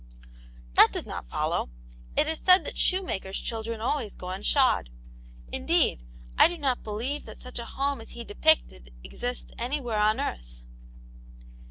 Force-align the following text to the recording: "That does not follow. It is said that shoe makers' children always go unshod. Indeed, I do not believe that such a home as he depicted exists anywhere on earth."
"That 0.73 0.87
does 0.91 1.05
not 1.05 1.29
follow. 1.29 1.69
It 2.17 2.25
is 2.27 2.39
said 2.39 2.65
that 2.65 2.75
shoe 2.75 3.03
makers' 3.03 3.39
children 3.39 3.79
always 3.81 4.15
go 4.15 4.29
unshod. 4.31 4.89
Indeed, 5.51 6.03
I 6.39 6.47
do 6.47 6.57
not 6.57 6.81
believe 6.81 7.25
that 7.25 7.37
such 7.39 7.59
a 7.59 7.65
home 7.65 8.01
as 8.01 8.09
he 8.09 8.23
depicted 8.23 8.91
exists 9.03 9.51
anywhere 9.59 9.99
on 9.99 10.19
earth." 10.19 10.61